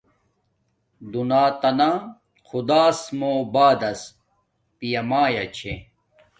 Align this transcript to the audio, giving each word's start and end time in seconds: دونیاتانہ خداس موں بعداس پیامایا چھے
دونیاتانہ 1.11 1.89
خداس 2.47 2.99
موں 3.17 3.39
بعداس 3.53 4.01
پیامایا 4.77 5.45
چھے 5.55 5.73